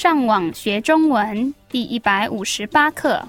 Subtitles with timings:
[0.00, 3.22] 上网学中文第一百五十八课。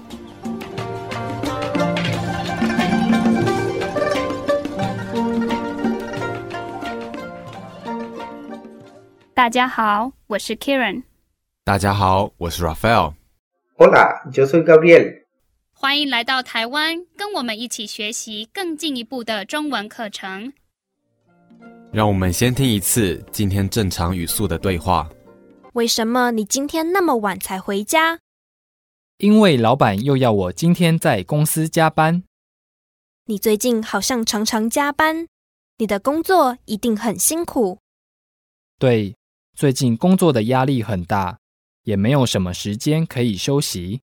[9.34, 11.02] 大家好，我是 Kieran，
[11.62, 13.12] 大家好，我是 Raphael。
[13.76, 15.24] Hola, yo soy Gabriel.
[15.74, 20.50] 欢迎来到台湾，跟我们一起学习更进一步的中文课程。
[21.92, 25.06] 让我们先听一次今天正常语速的对话。
[25.72, 28.18] 为什么你今天那么晚才回家？
[29.16, 32.24] 因为老板又要我今天在公司加班。
[33.24, 35.26] 你最近好像常常加班，
[35.78, 37.78] 你的工作一定很辛苦。
[38.78, 39.16] 对，
[39.56, 41.38] 最近工作的压力很大，
[41.84, 44.02] 也没有什么时间可以休息。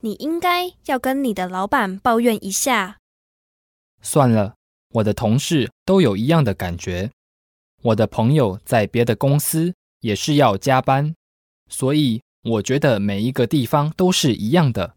[0.00, 2.96] 你应该要跟你的老板抱怨一下。
[4.00, 4.54] 算了，
[4.94, 7.10] 我的同事都有一样的感觉。
[7.82, 11.14] 我的朋友在别的公司也是要加班，
[11.68, 14.94] 所以我觉得每一个地方都是一样的。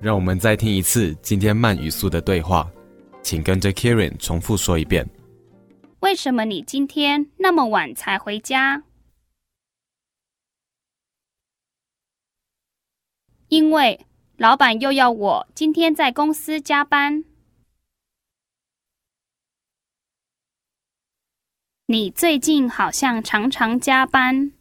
[0.00, 2.70] 让我们再听一次今天慢语速的对话，
[3.22, 5.08] 请跟着 Kieran 重复说一遍。
[6.00, 8.84] 为什么你今天那么晚才回家？
[13.48, 14.04] 因为
[14.36, 17.24] 老板又要我今天在公司加班。
[21.88, 24.52] 你最近好像常常加班。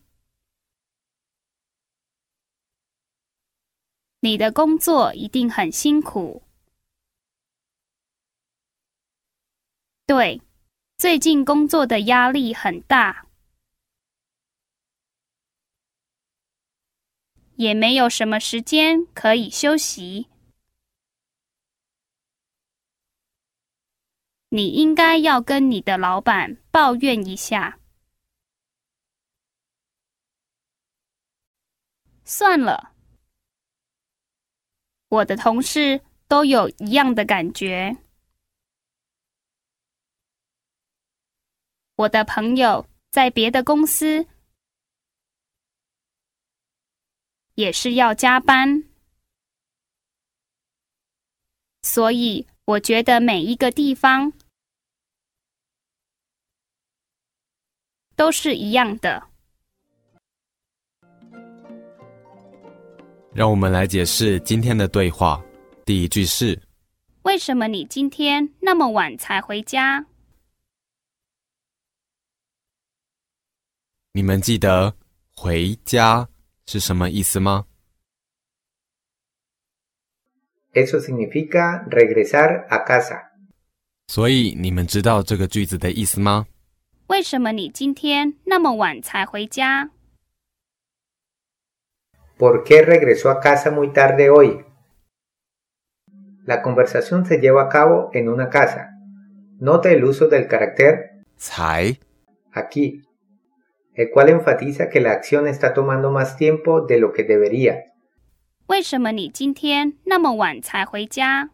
[4.19, 6.43] 你的工作一定很辛苦。
[10.05, 10.39] 对，
[10.97, 13.25] 最近工作的压力很大，
[17.55, 20.27] 也没有什么时间可以休息。
[24.55, 27.77] 你应该要跟你的老板抱怨一下。
[32.23, 32.93] 算了，
[35.09, 37.97] 我的同事都有一样的感觉。
[41.97, 44.25] 我的朋友在别的公司
[47.55, 48.85] 也是要加班，
[51.81, 54.31] 所以我觉得每一个地方
[58.15, 59.21] 都是一样的。
[63.33, 65.43] 让我们来解释今天的对话。
[65.85, 66.59] 第一句是：
[67.23, 70.05] 为什么你今天那么晚才回家？
[74.13, 74.95] 你们记得
[75.35, 76.29] “回家”
[76.65, 77.65] 是什么意思吗
[80.71, 83.31] ？Eso significa regresar a casa.
[84.07, 86.47] 所以你们知道这个句子的意思吗？
[87.08, 89.90] 为什么你今天那么晚才回家？
[92.38, 94.64] ¿Por qué regresó a casa muy tarde hoy?
[96.46, 98.90] La conversación se lleva a cabo en una casa.
[99.60, 101.98] Note el uso del carácter 才
[102.52, 103.02] aquí,
[103.94, 107.84] el cual enfatiza que la acción está tomando más tiempo de lo que debería.
[108.68, 111.50] 为什么你今天那么晚才回家？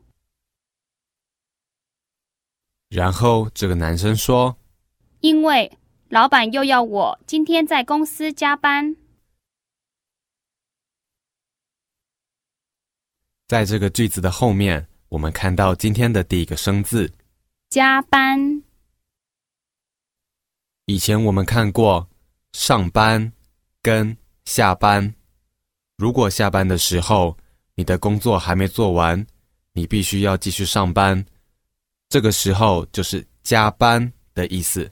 [2.88, 4.56] 然后这个男生说
[5.21, 5.71] 因为
[6.09, 8.95] 老板又要我今天在公司加班。
[13.47, 17.11] 在这个句子的后面，我们看到今天的第一个生字。
[17.69, 18.63] 加班，
[20.85, 22.09] 以前我们看过
[22.53, 23.31] 上班
[23.81, 25.13] 跟下班。
[25.97, 27.37] 如果下班的时候
[27.75, 29.23] 你的工作还没做完，
[29.73, 31.23] 你必须要继续上班，
[32.09, 34.89] 这个时候就是加班的意思。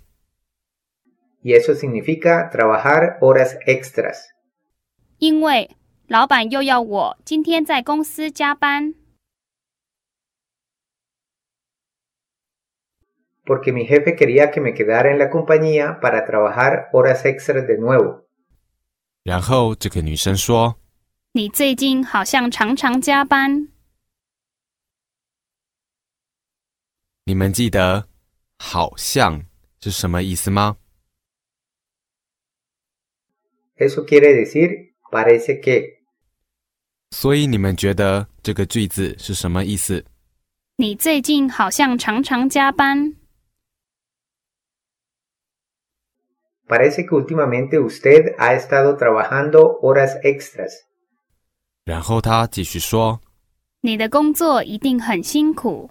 [1.43, 4.31] Y eso significa trabajar horas extras.
[5.19, 5.71] 因为
[6.09, 8.95] 老板又要我今天在公司加班。
[13.47, 17.77] Porque mi jefe quería que me quedara en la compañía para trabajar horas extras de
[17.77, 18.25] nuevo.
[19.23, 20.79] 然后这个女生说
[21.33, 23.69] 你最近好像常常加班。：“
[27.25, 28.09] 你们记得‘
[28.59, 29.45] 好像’
[29.81, 30.79] 是什么意思吗？
[33.80, 36.00] Eso quiere decir parece que.
[37.12, 40.06] 所以你们觉得这个句子是什么意思？
[40.76, 43.16] 你最近好像常常加班。
[46.68, 50.72] Parece que últimamente usted ha estado trabajando horas extras.
[51.86, 53.20] 然后他继续说
[53.82, 55.90] 你的工作一定很辛苦。：“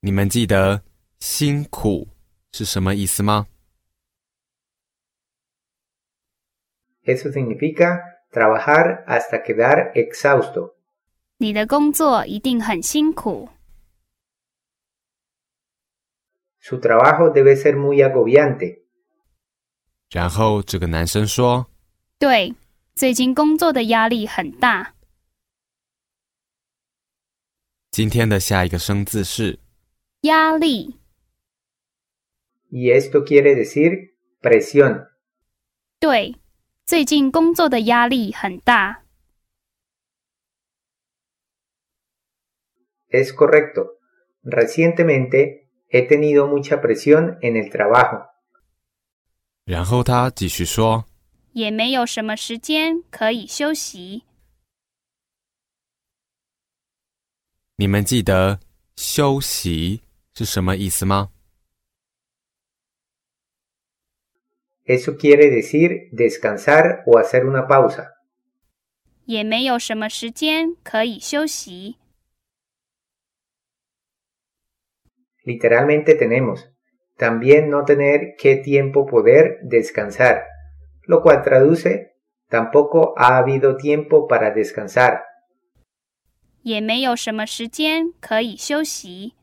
[0.00, 0.82] 你们记得
[1.20, 2.08] ‘辛苦’
[2.52, 3.46] 是什么意思吗？
[7.03, 7.99] Eso significa
[8.31, 10.75] trabajar hasta quedar exhausto.
[11.37, 13.49] 你的工作一定很辛苦。
[16.61, 18.83] Su trabajo debe ser muy agobiante.
[20.11, 21.67] 然后这个男生说
[22.17, 22.53] 对，
[22.95, 24.93] 最近工作的压力很大。：“
[27.89, 29.59] 今天的下一个生字是
[30.21, 30.97] 压力，
[32.69, 34.11] Y esto quiere decir
[34.41, 35.09] presión.
[35.99, 36.35] 对，
[36.86, 39.04] 最近工作的压力很大。
[43.08, 44.00] Es correcto.
[44.42, 48.26] Recientemente he tenido mucha presión en el trabajo.
[49.64, 51.06] 然后他继续说
[51.52, 54.24] 也没有什么时间可以休息。
[57.76, 58.60] ：“你们记得
[58.94, 60.02] 休息
[60.34, 61.30] 是什么意思吗？
[64.85, 68.15] Eso quiere decir descansar o hacer una pausa.
[69.25, 71.97] 也没有什么时间可以休息。
[75.45, 76.71] Literalmente tenemos
[77.15, 80.45] también no tener qué tiempo poder descansar,
[81.03, 82.15] lo cual traduce
[82.47, 85.21] tampoco ha habido tiempo para descansar.
[86.63, 89.35] 也没有什么时间可以休息。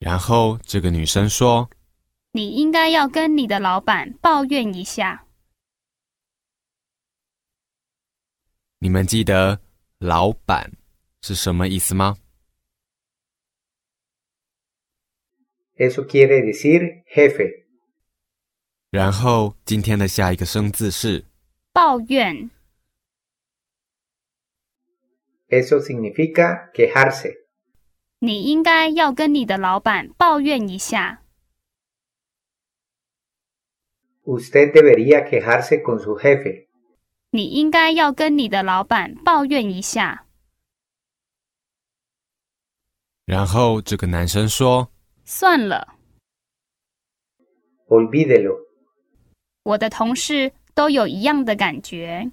[0.00, 1.68] 然后这个女生说
[2.32, 5.26] 你应该要跟你的老板抱怨一下。
[8.80, 9.60] ：“你们记得
[9.98, 10.72] 老板
[11.20, 12.16] 是什么意思吗
[15.76, 17.66] ？Eso quiere decir jefe.
[18.88, 21.26] 然后今天的下一个生字是
[21.74, 22.50] 抱怨
[25.50, 27.39] ，Eso significa quejarse.
[28.22, 31.22] 你应该要跟你的老板抱怨一下。
[34.24, 36.66] Usted debería quejarse con su jefe.
[37.30, 40.26] 你应该要跟你的老板抱怨一下。
[43.24, 44.92] 然后这个男生说
[45.24, 45.96] 算了
[47.88, 48.66] ，Olvídelo.
[49.62, 52.30] 我的同事都有一样的感觉。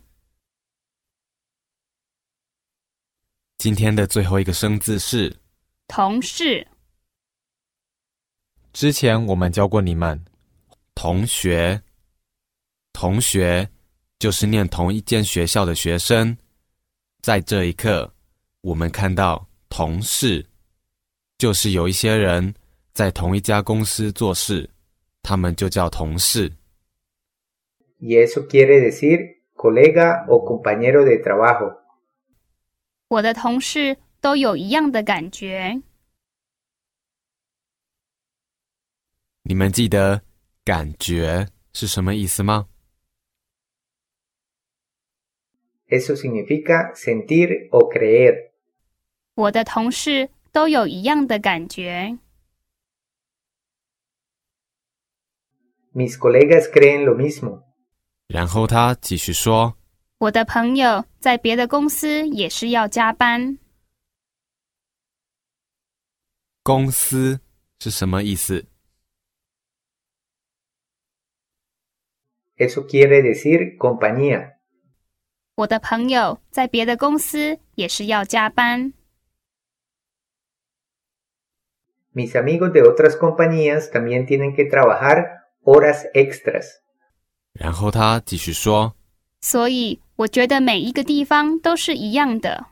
[3.58, 5.47] 今天的最后一个生字是。
[5.88, 6.68] 同事，
[8.74, 10.24] 之前我们教过你们，
[10.94, 11.82] 同学，
[12.92, 13.68] 同学
[14.20, 16.38] 就是念同一间学校的学生。
[17.22, 18.14] 在这一刻，
[18.62, 20.46] 我们看到同事，
[21.38, 22.54] 就是有一些人
[22.94, 24.70] 在同一家公司做事，
[25.24, 26.52] 他们就叫同事。
[28.00, 31.76] Y eso quiere decir colega o compañero de trabajo.
[33.08, 35.82] 我的同事都有一样的感觉。
[39.44, 40.22] 你们记得
[40.66, 42.68] “感觉”是什么意思吗
[45.88, 48.50] ？Eso significa sentir o creer.
[49.36, 52.18] 我的同事都有一样的感觉。
[55.94, 57.62] Mis colegas creen lo mismo.
[58.28, 59.78] 然后他继续说
[60.18, 63.58] 我的朋友在别的公司也是要加班。
[66.68, 67.40] ：“公司
[67.80, 68.66] 是什么意思
[72.58, 74.58] ？Eso quiere decir compañía.
[75.56, 78.92] 我的朋友在别的公司也是要加班。
[82.14, 86.82] Mis amigos de otras compañías también tienen que trabajar horas extras.
[87.54, 88.94] 然后他继续说
[89.40, 92.66] 所以我觉得每一个地方都是一样的。：“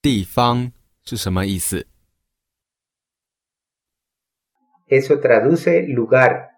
[0.00, 0.70] 地方
[1.04, 1.86] 是什么意思
[4.88, 6.48] ？Eso traduce lugar.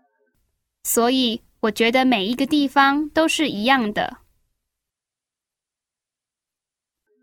[0.85, 4.19] 所以我觉得每一个地方都是一样的。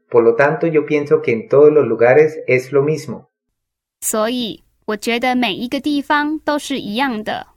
[0.09, 3.29] Por lo tanto, yo pienso que en todos los lugares es lo mismo.
[4.01, 7.47] 所以我觉得每一个地方都是一样的。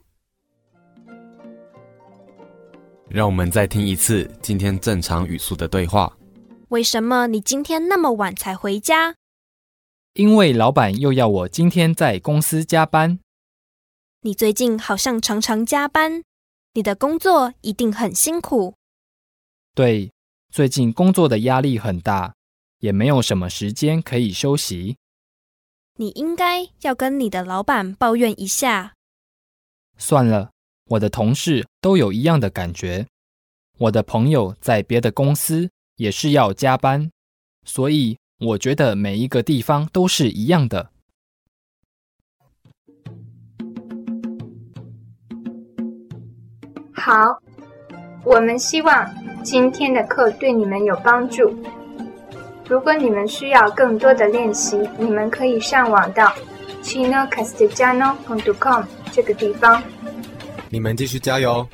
[3.09, 6.11] 让我们再听一次今天正常语速的对话。
[6.69, 9.15] 为什么你今天那么晚才回家？
[10.17, 13.19] 因为老板又要我今天在公司加班。
[14.21, 16.23] 你最近好像常常加班，
[16.73, 18.73] 你的工作一定很辛苦。
[19.75, 20.11] 对，
[20.51, 22.33] 最近工作的压力很大，
[22.79, 24.97] 也没有什么时间可以休息。
[25.97, 28.95] 你应该要跟你的老板抱怨一下。
[29.99, 30.49] 算了，
[30.85, 33.05] 我的同事都有一样的感觉。
[33.77, 37.11] 我的朋友在别的公司也是要加班，
[37.63, 40.91] 所以我觉得每一个地方都是一样的。
[46.93, 47.41] 好，
[48.23, 49.09] 我们希望
[49.43, 51.55] 今天的课对你们有帮助。
[52.69, 56.31] 如果你们需要更多的练习，你们可以上网到
[56.83, 59.81] chino castigiano.com 这个地方。
[60.69, 61.67] 你们继续加油。